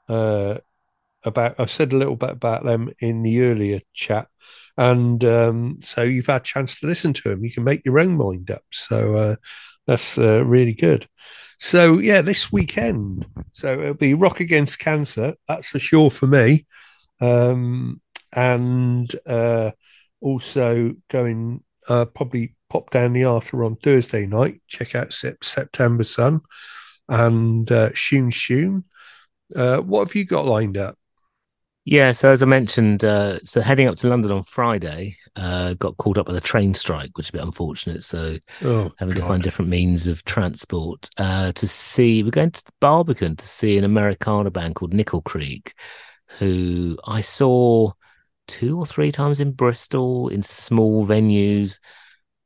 [0.07, 0.59] uh,
[1.23, 4.27] about I said a little bit about them in the earlier chat,
[4.77, 7.43] and um, so you've had a chance to listen to them.
[7.43, 8.61] You can make your own mind up.
[8.71, 9.35] So uh,
[9.87, 11.09] that's uh, really good.
[11.57, 15.33] So yeah, this weekend, so it'll be Rock Against Cancer.
[15.47, 16.67] That's for sure for me,
[17.19, 17.99] um,
[18.31, 19.71] and uh,
[20.21, 24.59] also going uh, probably pop down the Arthur on Thursday night.
[24.67, 26.41] Check out Sep- September Sun
[27.07, 28.83] and uh, Shoun Shoun.
[29.55, 30.97] Uh, what have you got lined up?
[31.85, 35.97] Yeah, so as I mentioned, uh, so heading up to London on Friday, uh, got
[35.97, 38.01] called up with a train strike, which is a bit unfortunate.
[38.03, 42.23] So Oh, having to find different means of transport uh, to see.
[42.23, 45.73] We're going to Barbican to see an Americana band called Nickel Creek,
[46.39, 47.91] who I saw
[48.47, 51.79] two or three times in Bristol in small venues.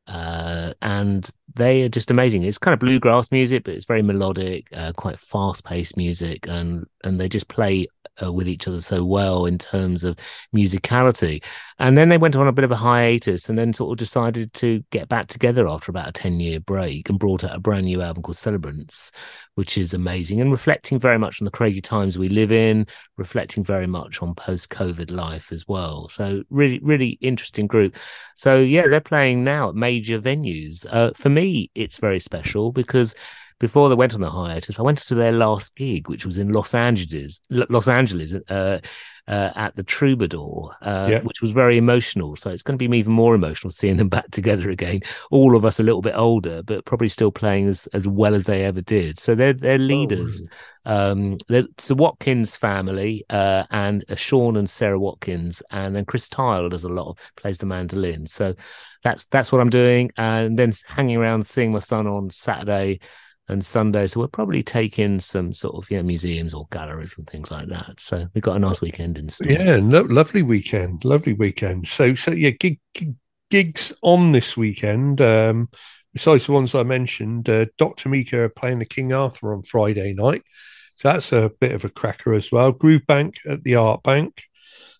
[0.07, 2.43] Uh, and they are just amazing.
[2.43, 7.19] It's kind of bluegrass music, but it's very melodic, uh, quite fast-paced music, and and
[7.19, 7.87] they just play
[8.23, 10.17] uh, with each other so well in terms of
[10.55, 11.43] musicality.
[11.79, 14.53] And then they went on a bit of a hiatus, and then sort of decided
[14.55, 18.01] to get back together after about a ten-year break, and brought out a brand new
[18.01, 19.11] album called Celebrants,
[19.55, 22.87] which is amazing and reflecting very much on the crazy times we live in,
[23.17, 26.07] reflecting very much on post-COVID life as well.
[26.07, 27.95] So really, really interesting group.
[28.35, 30.85] So yeah, they're playing now at major venues.
[30.89, 33.15] Uh, for me, it's very special because
[33.59, 36.53] before they went on the hiatus, I went to their last gig, which was in
[36.53, 38.79] Los Angeles, Los Angeles, uh,
[39.27, 41.21] uh, at the Troubadour, uh, Yeah.
[41.23, 42.35] which was very emotional.
[42.35, 45.01] So it's going to be even more emotional seeing them back together again.
[45.31, 48.45] All of us a little bit older, but probably still playing as as well as
[48.45, 49.19] they ever did.
[49.19, 50.43] So they're they're leaders.
[50.85, 56.29] Um, it's the Watkins family, uh, and uh, Sean and Sara Watkins, and then Chris
[56.29, 58.25] Thile does a lot of plays the mandolin.
[58.27, 58.55] So
[59.03, 62.99] that's that's what I'm doing, and then hanging around seeing my son on Saturday
[63.49, 64.07] and Sunday.
[64.07, 67.99] So we're probably taking some sort of know museums or galleries and things like that.
[67.99, 69.51] So we've got a nice weekend in store.
[69.51, 71.87] Yeah, lo- lovely weekend, lovely weekend.
[71.87, 73.15] So, so yeah, gig, gig,
[73.49, 75.21] gigs on this weekend.
[75.21, 75.69] Um,
[76.13, 80.13] besides the ones I mentioned, uh, Doctor Meaker are playing the King Arthur on Friday
[80.13, 80.43] night,
[80.95, 82.71] so that's a bit of a cracker as well.
[82.71, 84.43] Groove Bank at the Art Bank.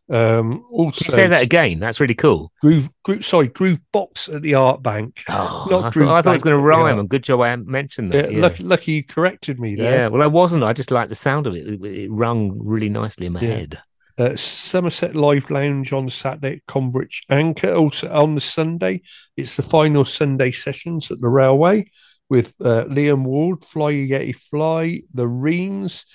[0.10, 1.80] Um, also, Can you say that again?
[1.80, 2.52] That's really cool.
[2.62, 5.24] Groove, Groove, sorry, Groove Box at the Art Bank.
[5.28, 7.00] Oh, Not I, Groove thought, I thought it was going to rhyme.
[7.00, 8.32] And good job I mentioned that.
[8.32, 9.92] Yeah, Lucky, lucky you corrected me there.
[9.92, 10.64] Yeah, well, I wasn't.
[10.64, 11.68] I just liked the sound of it.
[11.68, 13.48] It, it rung really nicely in my Yeah.
[13.50, 13.80] head.
[14.20, 17.74] Uh, Somerset Live Lounge on Saturday at Combridge Anchor.
[17.74, 19.02] Also on the Sunday,
[19.36, 21.86] it's the final Sunday sessions at the railway
[22.30, 26.06] with uh, Liam Ward, Fly Yeti Fly, the Rhynes,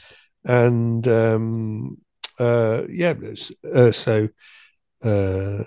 [0.44, 1.98] and um,
[2.38, 3.14] uh, yeah,
[3.74, 4.28] uh, so
[5.02, 5.64] uh,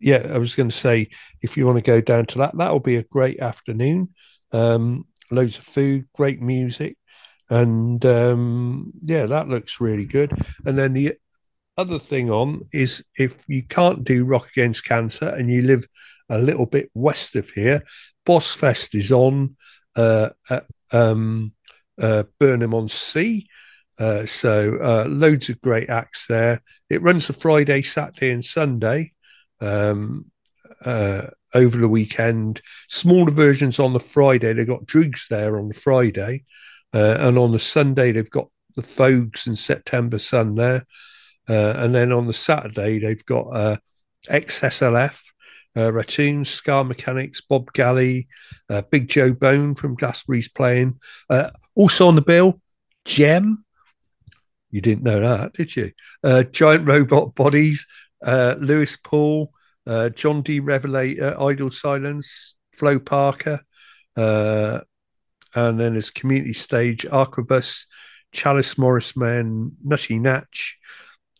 [0.00, 1.08] yeah, I was going to say
[1.42, 4.10] if you want to go down to that, that'll be a great afternoon.
[4.52, 6.96] Um, loads of food, great music,
[7.48, 10.32] and um, yeah, that looks really good.
[10.66, 11.14] And then the
[11.76, 15.84] other thing on is if you can't do Rock Against Cancer and you live
[16.28, 17.82] a little bit west of here,
[18.26, 19.56] Boss Fest is on
[19.96, 21.52] uh, at um,
[22.00, 23.46] uh, Burnham on Sea.
[23.98, 26.62] Uh, so uh, loads of great acts there.
[26.90, 29.12] It runs the Friday, Saturday, and Sunday
[29.60, 30.26] um,
[30.84, 32.62] uh, over the weekend.
[32.88, 34.52] Smaller versions on the Friday.
[34.52, 36.44] They've got Droogs there on the Friday,
[36.94, 40.86] uh, and on the Sunday they've got the Fogues and September Sun there.
[41.48, 43.76] Uh, and then on the Saturday, they've got uh,
[44.28, 45.20] XSLF,
[45.76, 48.28] Ratoons, Scar Mechanics, Bob Galley,
[48.90, 50.98] Big Joe Bone from Glastonbury's playing.
[51.74, 52.60] Also on the bill,
[53.04, 53.64] Jem.
[54.72, 55.92] You didn't know that, did you?
[56.24, 57.86] Uh, Giant Robot Bodies,
[58.24, 59.52] uh, Lewis Paul,
[59.86, 60.58] uh, John D.
[60.58, 63.60] Revelator, Idle Silence, Flo Parker.
[64.16, 64.80] Uh,
[65.54, 67.84] and then there's Community Stage, Arquebus,
[68.32, 70.78] Chalice Morris Man, Nutty Natch,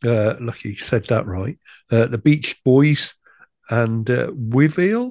[0.05, 1.59] uh, lucky said that right.
[1.91, 3.15] Uh, the Beach Boys
[3.71, 5.11] and uh.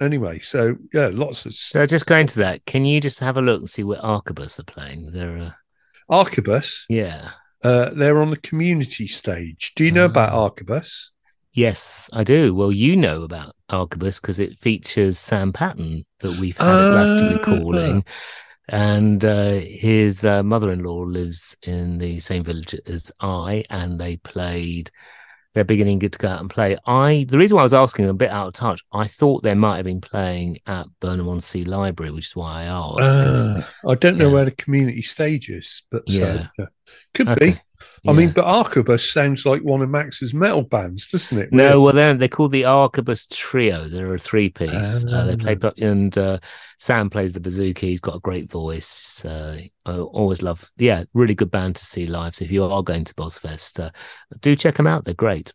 [0.00, 3.42] Anyway, so yeah, lots of So just going to that, can you just have a
[3.42, 5.10] look and see where Arquebus are playing?
[5.12, 5.54] They're,
[6.10, 6.84] Arquebus.
[6.88, 7.30] yeah.
[7.62, 9.72] Uh, they're on the community stage.
[9.76, 10.48] Do you know about Ah.
[10.48, 11.10] Arquebus?
[11.52, 12.54] Yes, I do.
[12.54, 17.38] Well, you know about Arquebus because it features Sam Patton that we've had at Glastonbury
[17.40, 17.44] Ah.
[17.44, 18.04] calling.
[18.68, 24.00] And uh, his uh, mother in law lives in the same village as I, and
[24.00, 24.90] they played.
[25.54, 26.76] They're beginning to go out and play.
[26.86, 29.54] I the reason why I was asking a bit out of touch, I thought they
[29.54, 32.98] might have been playing at Burnham on Sea Library, which is why I asked.
[33.02, 34.34] Ah, I don't know yeah.
[34.34, 36.46] where the community stage is, but so, Yeah.
[36.58, 36.66] yeah.
[37.14, 37.50] could Okay.
[37.52, 37.60] be.
[38.06, 41.52] I mean, but Arquebus sounds like one of Max's metal bands, doesn't it?
[41.52, 43.88] No, well, they're, they're called the Arquebus Trio.
[43.88, 45.04] They're a three piece.
[45.04, 45.70] uh, they play, Ah.
[45.78, 46.38] and uh,
[46.78, 47.86] Sam plays the bazooka.
[47.86, 49.24] He's got a great voice.
[49.24, 52.34] Uh, I always love, yeah, really good band to see live.
[52.34, 53.90] So if you are going to Bozfest, uh,
[54.40, 55.04] do check them out.
[55.04, 55.52] They're great.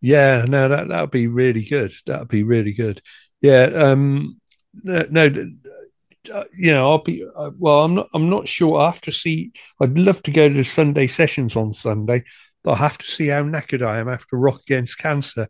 [0.00, 1.92] Yeah, no, that that'd be really good.
[2.06, 3.00] That'd be really good.
[3.40, 4.38] Yeah, um,
[4.82, 5.30] no, no
[6.32, 7.84] uh, you know, I'll be uh, well.
[7.84, 8.08] I'm not.
[8.14, 8.78] I'm not sure.
[8.78, 9.52] I have to see.
[9.80, 12.24] I'd love to go to the Sunday sessions on Sunday,
[12.62, 15.48] but I have to see how knackered I am after Rock Against Cancer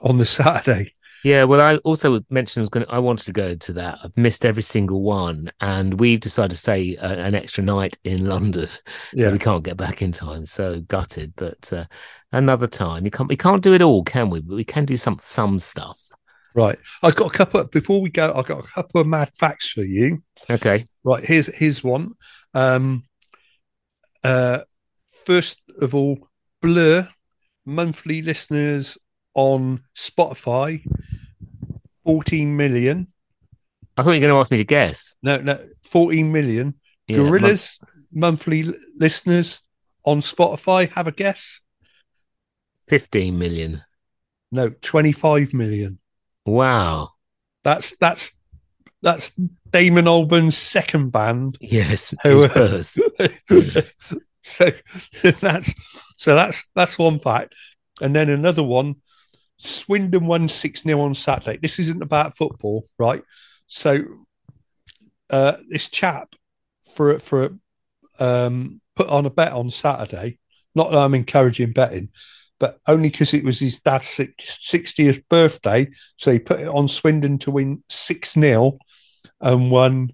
[0.00, 0.92] on the Saturday.
[1.24, 2.86] Yeah, well, I also mentioned I was going.
[2.90, 3.98] I wanted to go to that.
[4.04, 8.26] I've missed every single one, and we've decided to stay uh, an extra night in
[8.26, 8.78] London, so
[9.14, 10.44] Yeah, we can't get back in time.
[10.44, 11.86] So gutted, but uh,
[12.32, 13.06] another time.
[13.06, 13.30] You can't.
[13.30, 14.40] We can't do it all, can we?
[14.40, 15.98] But we can do some some stuff.
[16.54, 16.78] Right.
[17.02, 17.60] I've got a couple.
[17.60, 20.22] Of before we go, I've got a couple of mad facts for you.
[20.48, 20.86] Okay.
[21.02, 22.12] Right, here's here's one.
[22.54, 23.04] Um,
[24.22, 24.60] uh,
[25.26, 26.28] first of all,
[26.62, 27.08] Blur
[27.66, 28.96] monthly listeners
[29.34, 30.84] on Spotify,
[32.04, 33.08] fourteen million.
[33.96, 35.16] I thought you were going to ask me to guess.
[35.22, 36.74] No, no, fourteen million.
[37.08, 37.80] Yeah, Gorillaz
[38.12, 39.60] monthly l- listeners
[40.04, 40.92] on Spotify.
[40.94, 41.60] Have a guess?
[42.86, 43.82] fifteen million.
[44.52, 45.98] No, twenty-five million.
[46.46, 47.10] Wow.
[47.62, 48.32] That's that's
[49.02, 49.32] that's
[49.70, 51.56] Damon Albarn's second band.
[51.60, 52.14] Yes.
[52.22, 52.98] Who- His first.
[54.42, 54.70] so,
[55.40, 55.74] that's
[56.16, 57.54] so that's that's one fact,
[58.00, 58.96] and then another one.
[59.56, 61.58] Swindon won six 0 on Saturday.
[61.58, 63.22] This isn't about football, right?
[63.68, 64.04] So,
[65.30, 66.34] uh, this chap
[66.94, 67.50] for for
[68.18, 70.38] um, put on a bet on Saturday.
[70.74, 72.08] Not that I'm encouraging betting,
[72.60, 75.88] but only because it was his dad's sixtieth birthday.
[76.16, 78.78] So he put it on Swindon to win six 0
[79.40, 80.12] and won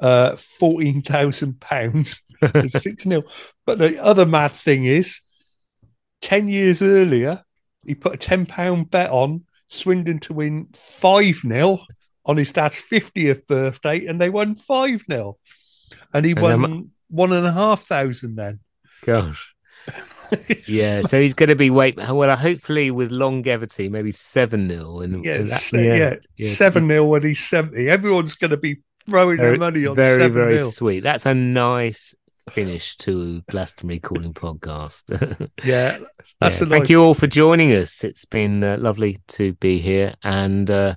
[0.00, 2.22] uh, fourteen thousand pounds
[2.66, 3.22] six 0
[3.64, 5.20] But the other mad thing is,
[6.20, 7.42] ten years earlier,
[7.86, 11.78] he put a ten pound bet on Swindon to win five 0
[12.24, 15.38] on his dad's fiftieth birthday, and they won five 0
[16.12, 18.60] and he And won one and a half thousand then.
[19.04, 19.54] Gosh.
[20.68, 21.02] Yeah.
[21.02, 21.96] So he's going to be wait.
[21.96, 26.48] Well, hopefully with longevity, maybe seven 0 and yeah, that- yeah, yeah.
[26.48, 27.88] seven 0 when he's seventy.
[27.88, 31.00] Everyone's going to be throwing very, their money on very, seven very 0 sweet.
[31.00, 32.14] That's a nice
[32.50, 35.48] finish to Glastonbury Calling Podcast.
[35.64, 35.98] Yeah,
[36.40, 38.04] that's Yeah, a Thank you all for joining us.
[38.04, 40.94] It's been uh, lovely to be here, and uh,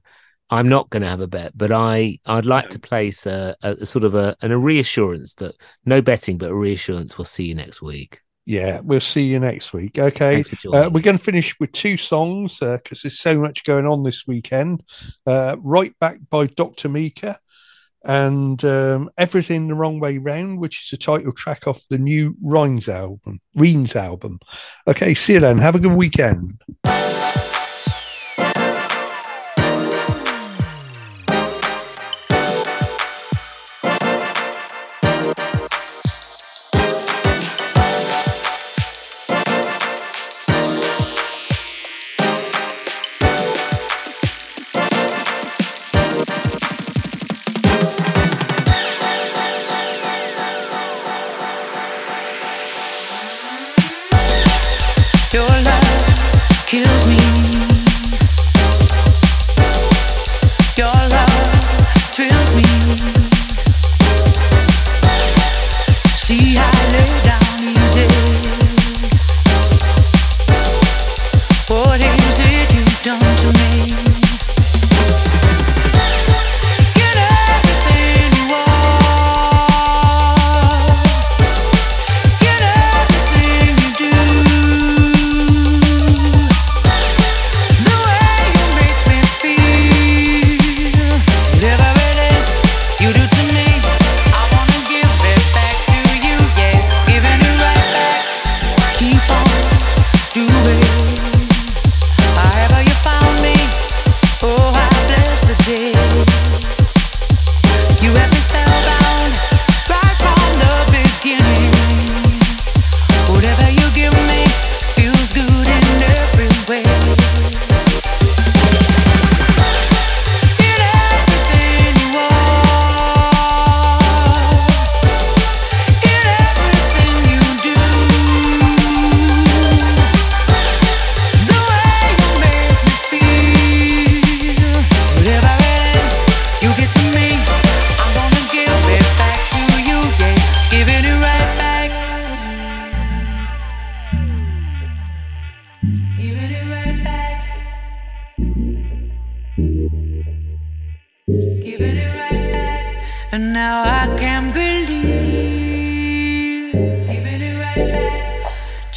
[0.49, 3.71] I'm not going to have a bet, but I I'd like to place a, a,
[3.73, 5.55] a sort of a, an, a reassurance that
[5.85, 7.17] no betting, but a reassurance.
[7.17, 8.21] We'll see you next week.
[8.45, 9.99] Yeah, we'll see you next week.
[9.99, 10.35] Okay.
[10.35, 10.79] Thanks for joining.
[10.79, 14.25] Uh, we're going to finish with two songs because there's so much going on this
[14.25, 14.83] weekend.
[15.25, 16.89] Uh, right Back by Dr.
[16.89, 17.35] Meaker
[18.05, 22.35] and um, Everything the Wrong Way Round, which is the title track off the new
[22.41, 23.39] Rhynes album.
[23.55, 24.39] Rhynes album.
[24.87, 25.57] Okay, see you then.
[25.57, 26.59] Have a good weekend.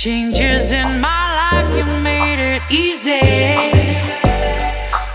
[0.02, 3.20] Changes in my life, you made it easy.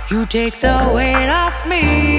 [0.10, 2.17] You take the weight off me.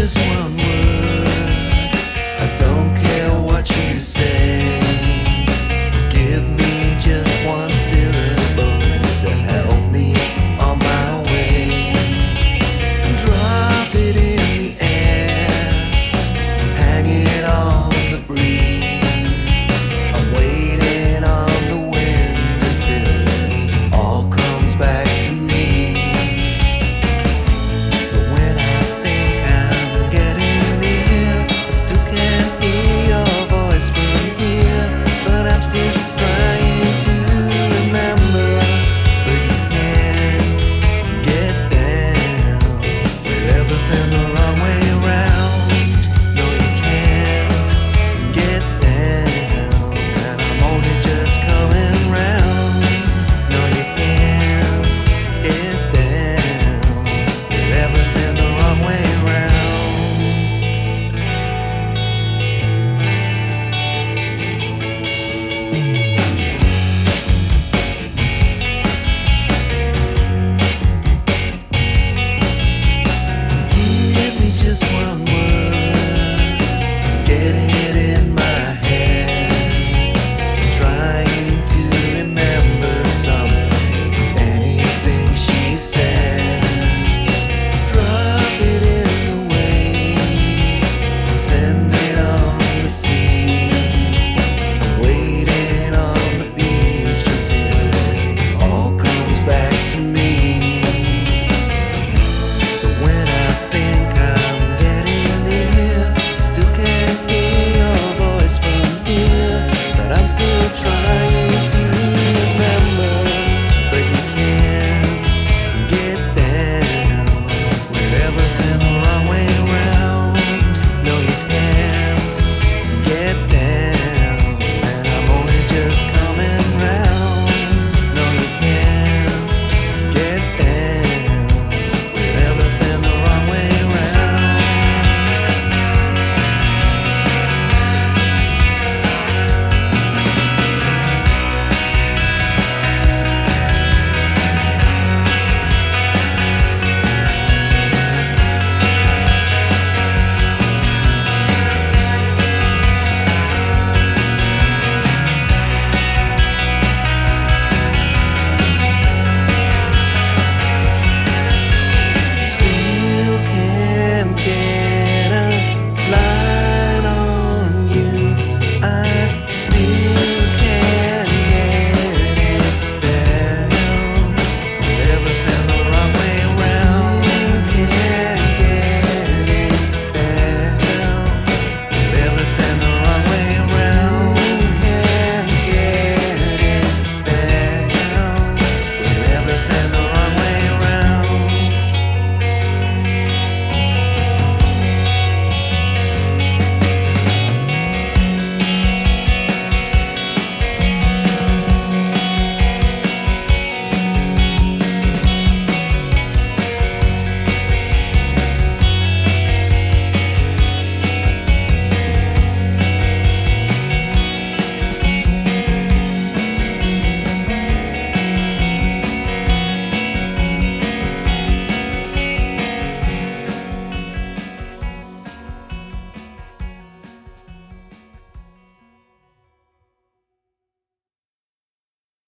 [0.00, 0.69] just one